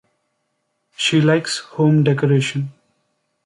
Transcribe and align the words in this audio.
She 0.97 1.21
likes 1.21 1.59
home 1.59 2.03
decoration. 2.03 2.73